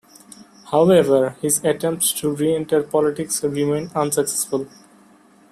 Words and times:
However, 0.71 1.35
his 1.43 1.63
attempts 1.63 2.11
to 2.13 2.33
re-enter 2.35 2.81
politics 2.81 3.43
remained 3.43 3.91
unsuccessful. 3.93 4.65